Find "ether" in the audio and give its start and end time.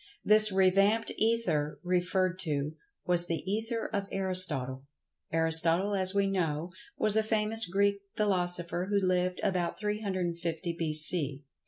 1.15-1.79, 3.45-3.87